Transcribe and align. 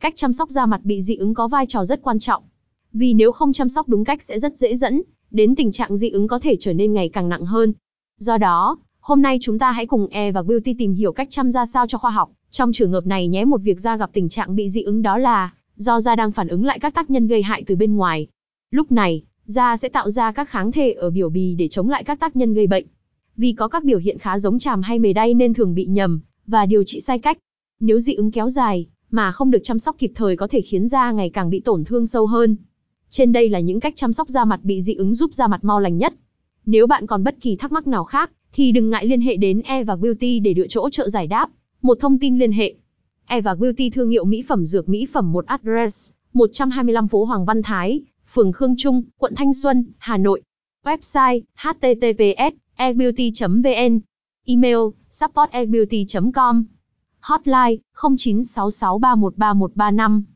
cách 0.00 0.12
chăm 0.16 0.32
sóc 0.32 0.50
da 0.50 0.66
mặt 0.66 0.80
bị 0.84 1.02
dị 1.02 1.16
ứng 1.16 1.34
có 1.34 1.48
vai 1.48 1.66
trò 1.66 1.84
rất 1.84 2.02
quan 2.02 2.18
trọng. 2.18 2.42
Vì 2.92 3.14
nếu 3.14 3.32
không 3.32 3.52
chăm 3.52 3.68
sóc 3.68 3.88
đúng 3.88 4.04
cách 4.04 4.22
sẽ 4.22 4.38
rất 4.38 4.58
dễ 4.58 4.74
dẫn 4.74 5.02
đến 5.30 5.54
tình 5.54 5.72
trạng 5.72 5.96
dị 5.96 6.10
ứng 6.10 6.28
có 6.28 6.38
thể 6.38 6.56
trở 6.60 6.72
nên 6.72 6.92
ngày 6.92 7.08
càng 7.08 7.28
nặng 7.28 7.44
hơn. 7.44 7.72
Do 8.18 8.38
đó, 8.38 8.78
hôm 9.00 9.22
nay 9.22 9.38
chúng 9.40 9.58
ta 9.58 9.72
hãy 9.72 9.86
cùng 9.86 10.08
E 10.10 10.32
và 10.32 10.42
Beauty 10.42 10.74
tìm 10.74 10.94
hiểu 10.94 11.12
cách 11.12 11.30
chăm 11.30 11.50
da 11.50 11.66
sao 11.66 11.86
cho 11.86 11.98
khoa 11.98 12.10
học. 12.10 12.30
Trong 12.50 12.72
trường 12.72 12.92
hợp 12.92 13.06
này 13.06 13.28
nhé 13.28 13.44
một 13.44 13.60
việc 13.62 13.80
da 13.80 13.96
gặp 13.96 14.10
tình 14.12 14.28
trạng 14.28 14.56
bị 14.56 14.68
dị 14.68 14.82
ứng 14.82 15.02
đó 15.02 15.18
là 15.18 15.52
do 15.76 16.00
da 16.00 16.16
đang 16.16 16.32
phản 16.32 16.48
ứng 16.48 16.64
lại 16.64 16.78
các 16.78 16.94
tác 16.94 17.10
nhân 17.10 17.26
gây 17.26 17.42
hại 17.42 17.64
từ 17.66 17.76
bên 17.76 17.96
ngoài. 17.96 18.26
Lúc 18.70 18.92
này, 18.92 19.22
da 19.44 19.76
sẽ 19.76 19.88
tạo 19.88 20.10
ra 20.10 20.32
các 20.32 20.48
kháng 20.48 20.72
thể 20.72 20.92
ở 20.92 21.10
biểu 21.10 21.28
bì 21.28 21.54
để 21.54 21.68
chống 21.68 21.88
lại 21.88 22.04
các 22.04 22.20
tác 22.20 22.36
nhân 22.36 22.54
gây 22.54 22.66
bệnh. 22.66 22.86
Vì 23.36 23.52
có 23.52 23.68
các 23.68 23.84
biểu 23.84 23.98
hiện 23.98 24.18
khá 24.18 24.38
giống 24.38 24.58
chàm 24.58 24.82
hay 24.82 24.98
mề 24.98 25.12
đay 25.12 25.34
nên 25.34 25.54
thường 25.54 25.74
bị 25.74 25.86
nhầm 25.86 26.20
và 26.46 26.66
điều 26.66 26.84
trị 26.84 27.00
sai 27.00 27.18
cách. 27.18 27.38
Nếu 27.80 28.00
dị 28.00 28.14
ứng 28.14 28.30
kéo 28.30 28.48
dài 28.48 28.86
mà 29.10 29.32
không 29.32 29.50
được 29.50 29.58
chăm 29.62 29.78
sóc 29.78 29.96
kịp 29.98 30.12
thời 30.14 30.36
có 30.36 30.48
thể 30.48 30.60
khiến 30.60 30.88
da 30.88 31.12
ngày 31.12 31.30
càng 31.30 31.50
bị 31.50 31.60
tổn 31.60 31.84
thương 31.84 32.06
sâu 32.06 32.26
hơn. 32.26 32.56
Trên 33.10 33.32
đây 33.32 33.48
là 33.48 33.60
những 33.60 33.80
cách 33.80 33.96
chăm 33.96 34.12
sóc 34.12 34.28
da 34.28 34.44
mặt 34.44 34.60
bị 34.62 34.82
dị 34.82 34.94
ứng 34.94 35.14
giúp 35.14 35.34
da 35.34 35.46
mặt 35.46 35.64
mau 35.64 35.80
lành 35.80 35.98
nhất. 35.98 36.14
Nếu 36.66 36.86
bạn 36.86 37.06
còn 37.06 37.24
bất 37.24 37.36
kỳ 37.40 37.56
thắc 37.56 37.72
mắc 37.72 37.86
nào 37.86 38.04
khác, 38.04 38.30
thì 38.52 38.72
đừng 38.72 38.90
ngại 38.90 39.06
liên 39.06 39.20
hệ 39.20 39.36
đến 39.36 39.60
E 39.60 39.84
và 39.84 39.96
Beauty 39.96 40.40
để 40.40 40.52
được 40.52 40.66
chỗ 40.68 40.90
trợ 40.90 41.08
giải 41.08 41.26
đáp. 41.26 41.50
Một 41.82 41.98
thông 42.00 42.18
tin 42.18 42.38
liên 42.38 42.52
hệ. 42.52 42.74
E 43.26 43.40
và 43.40 43.54
Beauty 43.54 43.90
thương 43.90 44.10
hiệu 44.10 44.24
mỹ 44.24 44.44
phẩm 44.48 44.66
dược 44.66 44.88
mỹ 44.88 45.06
phẩm 45.12 45.32
một 45.32 45.46
address, 45.46 46.12
125 46.32 47.08
phố 47.08 47.24
Hoàng 47.24 47.44
Văn 47.44 47.62
Thái, 47.62 48.00
phường 48.32 48.52
Khương 48.52 48.76
Trung, 48.76 49.02
quận 49.18 49.34
Thanh 49.36 49.54
Xuân, 49.54 49.84
Hà 49.98 50.16
Nội. 50.16 50.42
Website 50.84 51.40
https 51.56 52.52
ebeauty.vn 52.76 54.00
Email 54.46 54.78
support 55.10 55.50
com 56.34 56.64
Hotline 57.20 57.82
0966313135 57.94 60.28